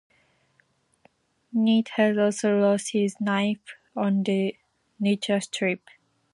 [1.53, 3.59] Knight had also lost his knife
[3.95, 4.57] on the
[4.99, 5.83] nature-strip.